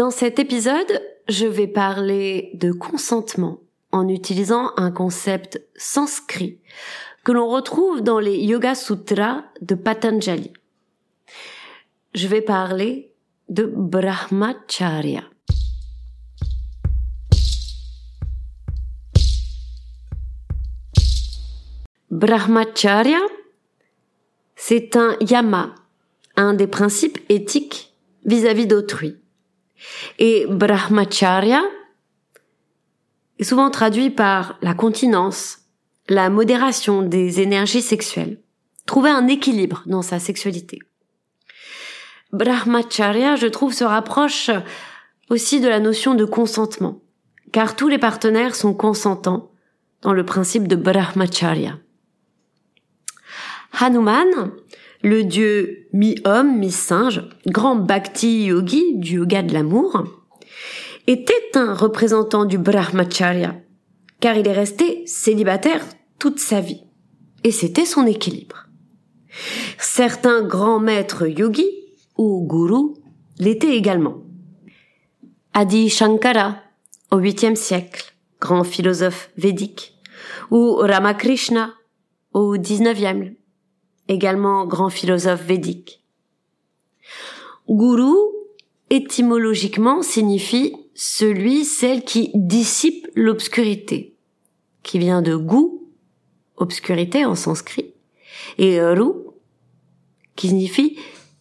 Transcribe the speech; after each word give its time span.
Dans 0.00 0.10
cet 0.10 0.38
épisode, 0.38 1.02
je 1.28 1.44
vais 1.44 1.66
parler 1.66 2.52
de 2.54 2.72
consentement 2.72 3.60
en 3.92 4.08
utilisant 4.08 4.72
un 4.78 4.90
concept 4.90 5.62
sanskrit 5.76 6.58
que 7.22 7.32
l'on 7.32 7.46
retrouve 7.46 8.00
dans 8.00 8.18
les 8.18 8.38
Yoga 8.38 8.74
Sutras 8.74 9.44
de 9.60 9.74
Patanjali. 9.74 10.54
Je 12.14 12.28
vais 12.28 12.40
parler 12.40 13.12
de 13.50 13.70
Brahmacharya. 13.76 15.24
Brahmacharya, 22.10 23.20
c'est 24.56 24.96
un 24.96 25.14
yama, 25.20 25.74
un 26.36 26.54
des 26.54 26.68
principes 26.68 27.18
éthiques 27.28 27.92
vis-à-vis 28.24 28.66
d'autrui. 28.66 29.19
Et 30.18 30.46
brahmacharya 30.48 31.62
est 33.38 33.44
souvent 33.44 33.70
traduit 33.70 34.10
par 34.10 34.58
la 34.62 34.74
continence, 34.74 35.58
la 36.08 36.28
modération 36.30 37.02
des 37.02 37.40
énergies 37.40 37.82
sexuelles, 37.82 38.40
trouver 38.86 39.10
un 39.10 39.28
équilibre 39.28 39.82
dans 39.86 40.02
sa 40.02 40.18
sexualité. 40.18 40.78
Brahmacharya, 42.32 43.36
je 43.36 43.46
trouve, 43.46 43.72
se 43.72 43.84
rapproche 43.84 44.50
aussi 45.30 45.60
de 45.60 45.68
la 45.68 45.80
notion 45.80 46.14
de 46.14 46.24
consentement, 46.24 47.00
car 47.52 47.76
tous 47.76 47.88
les 47.88 47.98
partenaires 47.98 48.54
sont 48.54 48.74
consentants 48.74 49.50
dans 50.02 50.12
le 50.12 50.24
principe 50.24 50.68
de 50.68 50.76
brahmacharya. 50.76 51.78
Hanuman, 53.78 54.52
le 55.02 55.24
dieu 55.24 55.88
mi-homme, 55.92 56.58
mi-singe, 56.58 57.22
grand 57.46 57.76
bhakti 57.76 58.44
yogi 58.44 58.96
du 58.96 59.16
yoga 59.16 59.42
de 59.42 59.52
l'amour, 59.52 60.04
était 61.06 61.50
un 61.54 61.74
représentant 61.74 62.44
du 62.44 62.58
brahmacharya, 62.58 63.56
car 64.20 64.36
il 64.36 64.46
est 64.46 64.52
resté 64.52 65.02
célibataire 65.06 65.84
toute 66.18 66.38
sa 66.38 66.60
vie. 66.60 66.84
Et 67.44 67.50
c'était 67.50 67.86
son 67.86 68.06
équilibre. 68.06 68.66
Certains 69.78 70.42
grands 70.42 70.80
maîtres 70.80 71.26
yogis 71.26 71.70
ou 72.18 72.44
gourous 72.46 72.98
l'étaient 73.38 73.76
également. 73.76 74.22
Adi 75.54 75.88
Shankara, 75.88 76.58
au 77.10 77.18
8e 77.18 77.56
siècle, 77.56 78.14
grand 78.40 78.64
philosophe 78.64 79.30
védique, 79.36 79.94
ou 80.50 80.74
Ramakrishna, 80.74 81.72
au 82.32 82.56
19e, 82.56 83.34
également 84.10 84.66
grand 84.66 84.90
philosophe 84.90 85.42
védique. 85.42 86.02
Guru, 87.68 88.16
étymologiquement, 88.90 90.02
signifie 90.02 90.74
celui, 90.94 91.64
celle 91.64 92.02
qui 92.02 92.30
dissipe 92.34 93.06
l'obscurité, 93.14 94.16
qui 94.82 94.98
vient 94.98 95.22
de 95.22 95.36
gu, 95.36 95.64
obscurité 96.56 97.24
en 97.24 97.36
sanskrit, 97.36 97.94
et 98.58 98.82
ru, 98.82 99.12
qui 100.34 100.48
signifie 100.48 100.98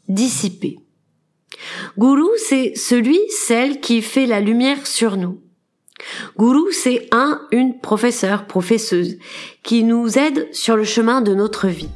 dissiper. 0.07 0.77
Guru, 1.97 2.27
c'est 2.37 2.73
celui, 2.75 3.19
celle 3.29 3.81
qui 3.81 4.03
fait 4.03 4.27
la 4.27 4.39
lumière 4.39 4.85
sur 4.85 5.17
nous. 5.17 5.41
Guru, 6.37 6.71
c'est 6.71 7.07
un, 7.11 7.41
une 7.51 7.79
professeur, 7.79 8.45
professeuse, 8.45 9.17
qui 9.63 9.83
nous 9.83 10.19
aide 10.19 10.47
sur 10.53 10.77
le 10.77 10.83
chemin 10.83 11.21
de 11.21 11.33
notre 11.33 11.67
vie. 11.67 11.89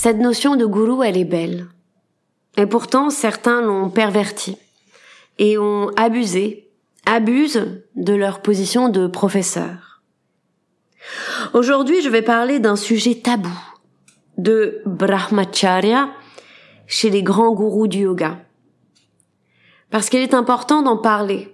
Cette 0.00 0.18
notion 0.18 0.54
de 0.54 0.64
gourou, 0.64 1.02
elle 1.02 1.16
est 1.16 1.24
belle. 1.24 1.66
Et 2.56 2.66
pourtant, 2.66 3.10
certains 3.10 3.60
l'ont 3.60 3.90
pervertie 3.90 4.56
et 5.38 5.58
ont 5.58 5.90
abusé, 5.96 6.70
abusent 7.04 7.82
de 7.96 8.14
leur 8.14 8.40
position 8.40 8.90
de 8.90 9.08
professeur. 9.08 10.04
Aujourd'hui, 11.52 12.00
je 12.00 12.10
vais 12.10 12.22
parler 12.22 12.60
d'un 12.60 12.76
sujet 12.76 13.16
tabou, 13.16 13.50
de 14.36 14.82
brahmacharya 14.86 16.10
chez 16.86 17.10
les 17.10 17.24
grands 17.24 17.52
gourous 17.52 17.88
du 17.88 18.02
yoga. 18.02 18.38
Parce 19.90 20.10
qu'il 20.10 20.20
est 20.20 20.32
important 20.32 20.82
d'en 20.82 20.96
parler, 20.96 21.52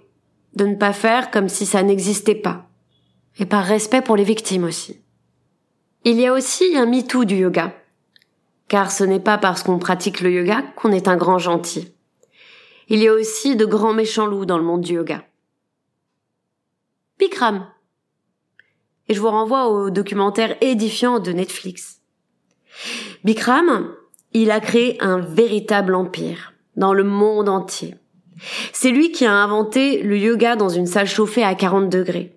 de 0.53 0.67
ne 0.67 0.75
pas 0.75 0.93
faire 0.93 1.31
comme 1.31 1.49
si 1.49 1.65
ça 1.65 1.81
n'existait 1.81 2.35
pas, 2.35 2.67
et 3.39 3.47
par 3.47 3.63
respect 3.63 4.03
pour 4.03 4.15
les 4.15 4.23
victimes 4.23 4.65
aussi. 4.65 5.01
Il 6.03 6.19
y 6.19 6.27
a 6.27 6.33
aussi 6.33 6.77
un 6.77 6.85
MeToo 6.85 7.25
du 7.25 7.37
yoga, 7.37 7.73
car 8.67 8.91
ce 8.91 9.03
n'est 9.03 9.19
pas 9.19 9.37
parce 9.37 9.63
qu'on 9.63 9.79
pratique 9.79 10.21
le 10.21 10.31
yoga 10.31 10.63
qu'on 10.75 10.91
est 10.91 11.07
un 11.07 11.17
grand 11.17 11.37
gentil. 11.37 11.93
Il 12.87 12.99
y 12.99 13.07
a 13.07 13.13
aussi 13.13 13.55
de 13.55 13.65
grands 13.65 13.93
méchants 13.93 14.27
loups 14.27 14.45
dans 14.45 14.57
le 14.57 14.63
monde 14.63 14.81
du 14.81 14.93
yoga. 14.93 15.23
Bikram. 17.19 17.65
Et 19.07 19.13
je 19.13 19.21
vous 19.21 19.29
renvoie 19.29 19.67
au 19.69 19.89
documentaire 19.89 20.55
édifiant 20.61 21.19
de 21.19 21.31
Netflix. 21.31 22.01
Bikram, 23.23 23.95
il 24.33 24.51
a 24.51 24.59
créé 24.59 25.01
un 25.01 25.19
véritable 25.19 25.95
empire 25.95 26.53
dans 26.75 26.93
le 26.93 27.03
monde 27.03 27.49
entier. 27.49 27.95
C'est 28.73 28.91
lui 28.91 29.11
qui 29.11 29.25
a 29.25 29.33
inventé 29.33 30.03
le 30.03 30.17
yoga 30.17 30.55
dans 30.55 30.69
une 30.69 30.87
salle 30.87 31.07
chauffée 31.07 31.43
à 31.43 31.55
40 31.55 31.89
degrés. 31.89 32.34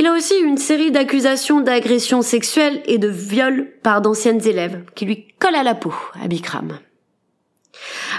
Il 0.00 0.06
a 0.06 0.14
aussi 0.14 0.34
une 0.38 0.56
série 0.56 0.90
d'accusations 0.90 1.60
d'agression 1.60 2.22
sexuelle 2.22 2.80
et 2.86 2.96
de 2.96 3.08
viol 3.08 3.70
par 3.82 4.00
d'anciennes 4.00 4.40
élèves 4.46 4.82
qui 4.94 5.04
lui 5.04 5.28
collent 5.38 5.56
à 5.56 5.62
la 5.62 5.74
peau 5.74 5.92
à 6.14 6.26
Bikram. 6.26 6.78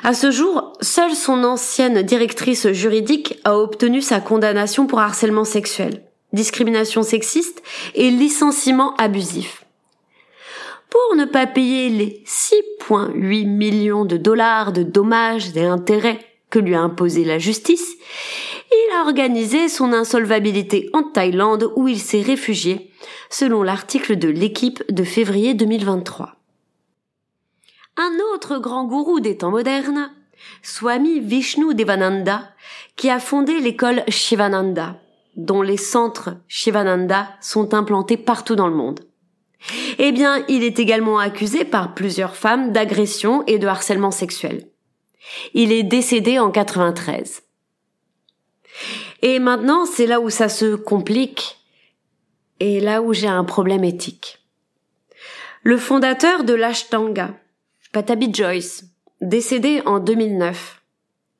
À 0.03 0.13
ce 0.13 0.29
jour, 0.29 0.73
seule 0.81 1.15
son 1.15 1.43
ancienne 1.43 2.03
directrice 2.03 2.71
juridique 2.71 3.39
a 3.45 3.57
obtenu 3.57 4.03
sa 4.03 4.19
condamnation 4.19 4.85
pour 4.85 4.99
harcèlement 4.99 5.43
sexuel, 5.43 6.03
discrimination 6.33 7.01
sexiste 7.01 7.63
et 7.95 8.11
licenciement 8.11 8.95
abusif. 8.97 9.65
Pour 10.87 11.15
ne 11.15 11.25
pas 11.25 11.47
payer 11.47 11.89
les 11.89 12.23
6,8 12.27 13.47
millions 13.47 14.05
de 14.05 14.17
dollars 14.17 14.71
de 14.71 14.83
dommages 14.83 15.57
et 15.57 15.65
intérêts 15.65 16.19
que 16.51 16.59
lui 16.59 16.75
a 16.75 16.81
imposé 16.81 17.25
la 17.25 17.39
justice, 17.39 17.95
a 18.95 19.03
organisé 19.03 19.69
son 19.69 19.93
insolvabilité 19.93 20.89
en 20.93 21.03
Thaïlande 21.03 21.71
où 21.75 21.87
il 21.87 21.99
s'est 21.99 22.21
réfugié, 22.21 22.91
selon 23.29 23.63
l'article 23.63 24.17
de 24.17 24.27
l'équipe 24.27 24.83
de 24.91 25.03
février 25.03 25.53
2023. 25.53 26.35
Un 27.97 28.17
autre 28.33 28.57
grand 28.57 28.85
gourou 28.85 29.19
des 29.19 29.37
temps 29.37 29.51
modernes, 29.51 30.11
Swami 30.63 31.19
Vishnu 31.19 31.73
Devananda, 31.73 32.49
qui 32.95 33.09
a 33.09 33.19
fondé 33.19 33.59
l'école 33.59 34.03
Shivananda, 34.07 34.99
dont 35.35 35.61
les 35.61 35.77
centres 35.77 36.35
Shivananda 36.47 37.29
sont 37.41 37.73
implantés 37.73 38.17
partout 38.17 38.55
dans 38.55 38.67
le 38.67 38.75
monde. 38.75 39.01
Eh 39.99 40.11
bien, 40.11 40.43
il 40.47 40.63
est 40.63 40.79
également 40.79 41.19
accusé 41.19 41.65
par 41.65 41.93
plusieurs 41.93 42.35
femmes 42.35 42.71
d'agression 42.71 43.43
et 43.45 43.59
de 43.59 43.67
harcèlement 43.67 44.11
sexuel. 44.11 44.67
Il 45.53 45.71
est 45.71 45.83
décédé 45.83 46.39
en 46.39 46.49
93. 46.49 47.43
Et 49.21 49.39
maintenant, 49.39 49.85
c'est 49.85 50.07
là 50.07 50.19
où 50.19 50.29
ça 50.29 50.49
se 50.49 50.75
complique 50.75 51.57
et 52.59 52.79
là 52.79 53.01
où 53.01 53.13
j'ai 53.13 53.27
un 53.27 53.43
problème 53.43 53.83
éthique. 53.83 54.39
Le 55.63 55.77
fondateur 55.77 56.43
de 56.43 56.53
l'Ashtanga, 56.53 57.35
Patabi 57.91 58.33
Joyce, 58.33 58.85
décédé 59.21 59.81
en 59.85 59.99
2009, 59.99 60.81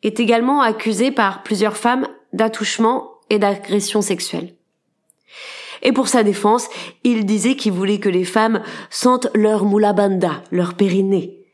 est 0.04 0.20
également 0.20 0.62
accusé 0.62 1.12
par 1.12 1.44
plusieurs 1.44 1.78
femmes 1.78 2.08
d'attouchement 2.34 3.12
et 3.30 3.40
d'agression 3.40 4.02
sexuelle. 4.02 4.54
Et 5.82 5.92
pour 5.92 6.08
sa 6.08 6.24
défense, 6.24 6.70
il 7.04 7.26
disait 7.26 7.56
qu'il 7.56 7.72
voulait 7.72 8.00
que 8.00 8.10
les 8.10 8.26
femmes 8.26 8.62
sentent 8.90 9.28
leur 9.34 9.66
moulabanda, 9.66 10.44
leur 10.52 10.76
périnée, 10.76 11.46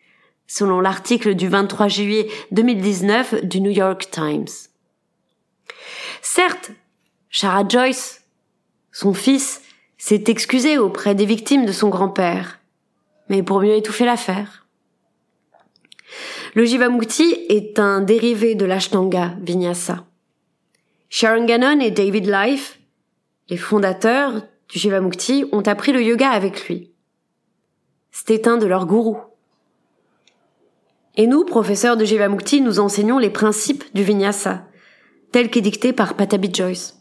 selon 0.48 0.82
l'article 0.82 1.36
du 1.36 1.48
23 1.48 1.88
juillet 1.88 2.28
2019 2.52 3.46
du 3.46 3.62
New 3.62 3.72
York 3.72 4.10
Times. 4.12 4.67
Certes, 6.30 6.72
Shara 7.30 7.66
Joyce, 7.68 8.22
son 8.92 9.14
fils, 9.14 9.62
s'est 9.98 10.26
excusé 10.28 10.78
auprès 10.78 11.16
des 11.16 11.26
victimes 11.26 11.66
de 11.66 11.72
son 11.72 11.88
grand-père, 11.88 12.60
mais 13.30 13.42
pour 13.44 13.62
mieux 13.62 13.76
étouffer 13.76 14.04
l'affaire. 14.04 14.68
Le 16.54 16.66
Jivamukti 16.66 17.46
est 17.48 17.80
un 17.80 18.02
dérivé 18.02 18.56
de 18.56 18.66
l'Ashtanga 18.66 19.36
Vinyasa. 19.40 20.06
Sharon 21.10 21.46
Gannon 21.46 21.80
et 21.80 21.92
David 21.92 22.30
Life, 22.30 22.78
les 23.48 23.58
fondateurs 23.58 24.34
du 24.68 24.80
Jivamukti, 24.80 25.46
ont 25.54 25.62
appris 25.62 25.94
le 25.94 26.04
yoga 26.04 26.30
avec 26.30 26.68
lui. 26.68 26.92
C'était 28.12 28.50
un 28.50 28.58
de 28.58 28.66
leurs 28.66 28.86
gourous. 28.86 29.22
Et 31.16 31.26
nous, 31.26 31.46
professeurs 31.46 31.96
de 31.96 32.04
Jivamukti, 32.04 32.60
nous 32.60 32.80
enseignons 32.80 33.18
les 33.18 33.32
principes 33.32 33.86
du 33.96 34.04
Vinyasa, 34.04 34.68
tel 35.32 35.50
qu'édicté 35.50 35.94
par 35.94 36.16
Patabi 36.16 36.54
Joyce. 36.54 36.98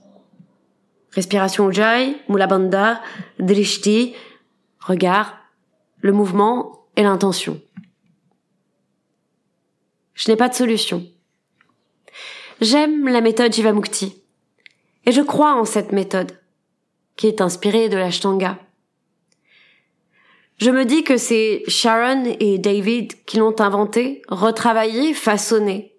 Respiration 1.13 1.69
Ujjayi, 1.69 2.17
Mula 2.29 2.47
Bandha, 2.47 3.01
Drishti, 3.39 4.15
regard, 4.81 5.39
le 6.01 6.13
mouvement 6.13 6.87
et 6.97 7.03
l'intention. 7.03 7.61
Je 10.15 10.31
n'ai 10.31 10.37
pas 10.37 10.49
de 10.49 10.55
solution. 10.55 11.07
J'aime 12.61 13.09
la 13.09 13.21
méthode 13.21 13.53
Jivamukti. 13.53 14.23
Et 15.05 15.13
je 15.13 15.23
crois 15.23 15.55
en 15.55 15.65
cette 15.65 15.93
méthode, 15.93 16.39
qui 17.17 17.29
est 17.29 17.41
inspirée 17.41 17.89
de 17.89 17.97
l'Ashtanga. 17.97 18.59
Je 20.59 20.71
me 20.71 20.85
dis 20.85 21.05
que 21.05 21.19
c'est 21.19 21.63
Sharon 21.69 22.35
et 22.41 22.59
David 22.59 23.25
qui 23.25 23.37
l'ont 23.37 23.61
inventé, 23.61 24.23
retravaillé, 24.29 25.13
façonné. 25.13 25.95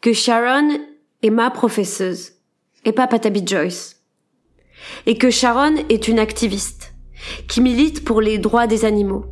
Que 0.00 0.12
Sharon 0.12 0.80
est 1.26 1.30
ma 1.30 1.50
professeuse 1.50 2.32
et 2.84 2.92
pas 2.92 3.06
Patabi 3.06 3.46
Joyce. 3.46 3.96
Et 5.06 5.18
que 5.18 5.30
Sharon 5.30 5.76
est 5.88 6.08
une 6.08 6.18
activiste 6.18 6.94
qui 7.48 7.60
milite 7.60 8.04
pour 8.04 8.20
les 8.20 8.38
droits 8.38 8.66
des 8.66 8.84
animaux. 8.84 9.24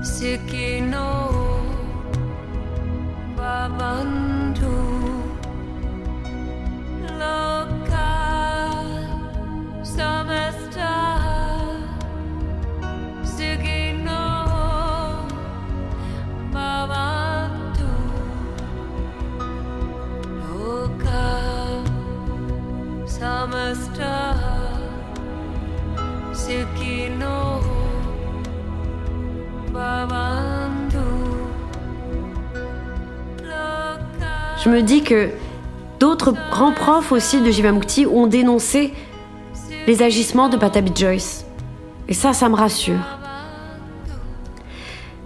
Sikino 0.00 1.08
Babanda 3.36 4.27
Je 34.68 34.74
me 34.74 34.82
dis 34.82 35.02
que 35.02 35.30
d'autres 35.98 36.34
grands 36.50 36.74
profs 36.74 37.10
aussi 37.10 37.40
de 37.40 37.50
Jivamukti 37.50 38.04
ont 38.04 38.26
dénoncé 38.26 38.92
les 39.86 40.02
agissements 40.02 40.50
de 40.50 40.58
Patabi 40.58 40.92
Joyce. 40.94 41.46
Et 42.06 42.12
ça, 42.12 42.34
ça 42.34 42.50
me 42.50 42.54
rassure. 42.54 43.00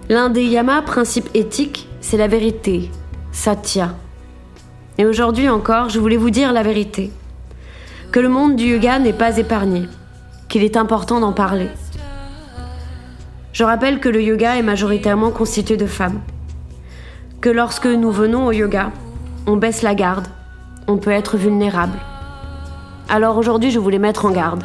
L'un 0.07 0.29
des 0.29 0.45
yamas 0.45 0.81
principes 0.83 1.29
éthiques, 1.33 1.89
c'est 1.99 2.15
la 2.15 2.29
vérité, 2.29 2.89
satya. 3.33 3.97
Et 4.97 5.05
aujourd'hui 5.05 5.49
encore, 5.49 5.89
je 5.89 5.99
voulais 5.99 6.15
vous 6.15 6.29
dire 6.29 6.53
la 6.53 6.63
vérité. 6.63 7.11
Que 8.13 8.21
le 8.21 8.29
monde 8.29 8.55
du 8.55 8.67
yoga 8.67 8.97
n'est 8.97 9.11
pas 9.11 9.37
épargné, 9.39 9.89
qu'il 10.47 10.63
est 10.63 10.77
important 10.77 11.19
d'en 11.19 11.33
parler. 11.33 11.67
Je 13.51 13.65
rappelle 13.65 13.99
que 13.99 14.07
le 14.07 14.23
yoga 14.23 14.55
est 14.55 14.63
majoritairement 14.63 15.31
constitué 15.31 15.75
de 15.75 15.85
femmes. 15.85 16.21
Que 17.41 17.49
lorsque 17.49 17.87
nous 17.87 18.11
venons 18.11 18.45
au 18.45 18.53
yoga, 18.53 18.93
on 19.45 19.57
baisse 19.57 19.81
la 19.81 19.95
garde, 19.95 20.27
on 20.87 20.97
peut 20.97 21.11
être 21.11 21.37
vulnérable. 21.37 21.97
Alors 23.09 23.37
aujourd'hui, 23.37 23.71
je 23.71 23.79
voulais 23.79 23.99
mettre 23.99 24.25
en 24.25 24.31
garde. 24.31 24.63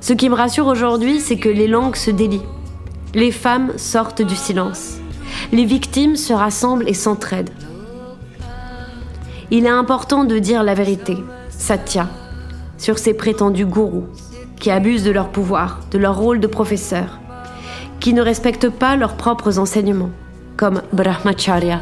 Ce 0.00 0.12
qui 0.12 0.28
me 0.28 0.34
rassure 0.34 0.66
aujourd'hui, 0.66 1.20
c'est 1.20 1.38
que 1.38 1.48
les 1.48 1.66
langues 1.66 1.96
se 1.96 2.10
délient. 2.10 2.46
Les 3.14 3.32
femmes 3.32 3.72
sortent 3.76 4.22
du 4.22 4.36
silence. 4.36 4.98
Les 5.52 5.64
victimes 5.64 6.16
se 6.16 6.32
rassemblent 6.32 6.88
et 6.88 6.94
s'entraident. 6.94 7.50
Il 9.50 9.66
est 9.66 9.70
important 9.70 10.24
de 10.24 10.38
dire 10.38 10.62
la 10.62 10.74
vérité, 10.74 11.16
Satya, 11.50 12.08
sur 12.78 12.98
ces 12.98 13.14
prétendus 13.14 13.66
gourous. 13.66 14.06
qui 14.58 14.70
abusent 14.70 15.04
de 15.04 15.10
leur 15.10 15.28
pouvoir, 15.28 15.80
de 15.90 15.98
leur 15.98 16.16
rôle 16.16 16.40
de 16.40 16.46
professeur, 16.46 17.18
qui 18.00 18.14
ne 18.14 18.22
respectent 18.22 18.70
pas 18.70 18.96
leurs 18.96 19.16
propres 19.16 19.58
enseignements, 19.58 20.10
comme 20.56 20.80
Brahmacharya, 20.94 21.80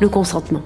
le 0.00 0.08
consentement. 0.08 0.62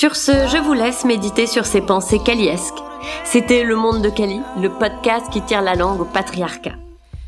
Sur 0.00 0.16
ce, 0.16 0.32
je 0.48 0.56
vous 0.56 0.72
laisse 0.72 1.04
méditer 1.04 1.46
sur 1.46 1.66
ces 1.66 1.82
pensées 1.82 2.20
kaliesques. 2.20 2.82
C'était 3.22 3.64
Le 3.64 3.76
Monde 3.76 4.00
de 4.00 4.08
Kali, 4.08 4.40
le 4.58 4.70
podcast 4.70 5.26
qui 5.30 5.42
tire 5.42 5.60
la 5.60 5.74
langue 5.74 6.00
au 6.00 6.06
patriarcat. 6.06 6.72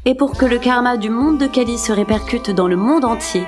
Et 0.07 0.15
pour 0.15 0.39
que 0.39 0.47
le 0.47 0.57
karma 0.57 0.97
du 0.97 1.11
monde 1.11 1.37
de 1.37 1.47
Kali 1.47 1.77
se 1.77 1.93
répercute 1.93 2.49
dans 2.49 2.69
le 2.69 2.77
monde 2.77 3.05
entier, 3.05 3.43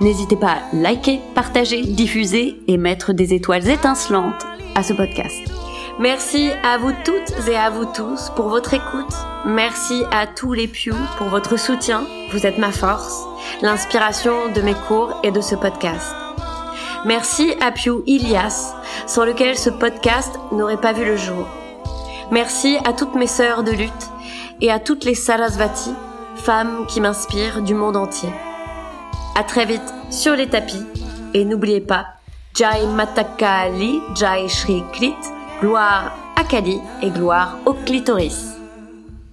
n'hésitez 0.00 0.36
pas 0.36 0.52
à 0.52 0.74
liker, 0.74 1.20
partager, 1.34 1.82
diffuser 1.82 2.56
et 2.68 2.78
mettre 2.78 3.12
des 3.12 3.34
étoiles 3.34 3.68
étincelantes 3.68 4.46
à 4.74 4.82
ce 4.82 4.94
podcast. 4.94 5.36
Merci 5.98 6.48
à 6.64 6.78
vous 6.78 6.92
toutes 7.04 7.48
et 7.48 7.56
à 7.56 7.68
vous 7.68 7.84
tous 7.84 8.30
pour 8.34 8.48
votre 8.48 8.72
écoute. 8.72 9.14
Merci 9.44 10.04
à 10.10 10.26
tous 10.26 10.54
les 10.54 10.68
Pew 10.68 10.96
pour 11.18 11.26
votre 11.26 11.58
soutien. 11.58 12.06
Vous 12.32 12.46
êtes 12.46 12.56
ma 12.56 12.72
force, 12.72 13.26
l'inspiration 13.60 14.50
de 14.54 14.62
mes 14.62 14.72
cours 14.88 15.20
et 15.22 15.32
de 15.32 15.42
ce 15.42 15.54
podcast. 15.54 16.14
Merci 17.06 17.54
à 17.62 17.72
Pew 17.72 18.02
Ilias, 18.06 18.74
sans 19.06 19.24
lequel 19.24 19.56
ce 19.56 19.70
podcast 19.70 20.38
n'aurait 20.52 20.80
pas 20.80 20.92
vu 20.92 21.06
le 21.06 21.16
jour. 21.16 21.46
Merci 22.30 22.76
à 22.84 22.92
toutes 22.92 23.14
mes 23.14 23.26
sœurs 23.26 23.62
de 23.62 23.70
lutte 23.70 24.10
et 24.60 24.70
à 24.70 24.78
toutes 24.78 25.04
les 25.04 25.14
Sarasvati, 25.14 25.94
femmes 26.36 26.86
qui 26.88 27.00
m'inspirent 27.00 27.62
du 27.62 27.74
monde 27.74 27.96
entier. 27.96 28.28
À 29.34 29.44
très 29.44 29.64
vite 29.64 29.94
sur 30.10 30.36
les 30.36 30.48
tapis 30.48 30.84
et 31.32 31.46
n'oubliez 31.46 31.80
pas 31.80 32.06
Jai 32.54 32.86
Matakali, 32.94 34.00
Jai 34.14 34.48
Shri 34.48 34.82
Klit, 34.92 35.16
gloire 35.62 36.12
à 36.36 36.44
Kali 36.44 36.78
et 37.00 37.10
gloire 37.10 37.56
au 37.64 37.72
clitoris. 37.72 38.59